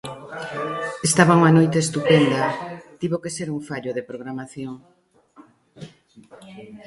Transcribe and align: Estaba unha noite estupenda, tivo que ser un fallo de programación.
Estaba 1.09 1.37
unha 1.39 1.55
noite 1.57 1.77
estupenda, 1.81 2.43
tivo 3.01 3.17
que 3.23 3.33
ser 3.37 3.47
un 3.55 3.61
fallo 3.69 3.91
de 3.97 4.07
programación. 4.09 4.73